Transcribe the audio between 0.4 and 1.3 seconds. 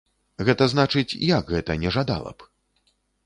Гэта значыць,